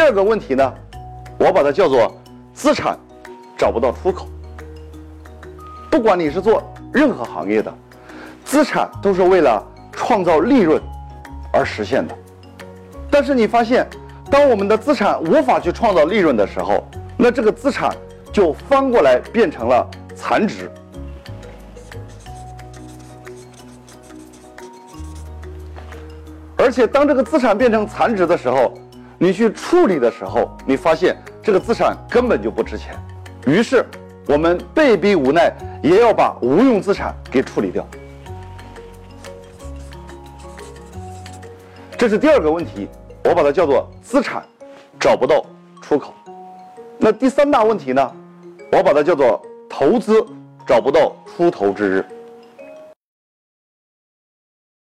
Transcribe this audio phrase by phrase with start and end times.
[0.00, 0.74] 第二个问题呢，
[1.38, 2.18] 我把它叫做
[2.54, 2.98] 资产
[3.54, 4.26] 找不到出口。
[5.90, 7.70] 不管你是做任何行业的，
[8.42, 10.80] 资产都是为了创造利润
[11.52, 12.16] 而实现的。
[13.10, 13.86] 但是你发现，
[14.30, 16.82] 当我们的资产无法去创造利润的时候，
[17.18, 17.94] 那这个资产
[18.32, 19.86] 就翻过来变成了
[20.16, 20.72] 残值。
[26.56, 28.72] 而且当这个资产变成残值的时候，
[29.22, 32.98] 你去处理的时候，你发现这个资产根本就不值钱。
[33.46, 33.84] 于是
[34.26, 37.86] 我们被逼无奈，也要把无用资产给处理掉。
[41.98, 42.88] 这是第二个问题，
[43.22, 44.42] 我把它叫做资产
[44.98, 45.44] 找不到
[45.82, 46.14] 出口。
[46.96, 48.10] 那第三大问题呢，
[48.72, 50.24] 我把它叫做投资
[50.66, 52.06] 找不到出头之日。